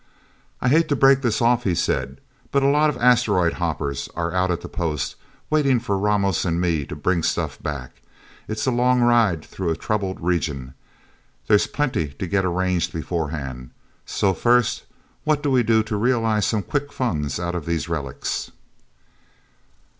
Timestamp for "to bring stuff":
6.87-7.61